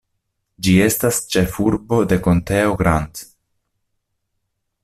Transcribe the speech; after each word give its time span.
Ĝi 0.67 0.71
estas 0.85 1.19
ĉefurbo 1.35 2.01
de 2.13 2.19
konteo 2.29 2.75
Grant. 2.83 3.25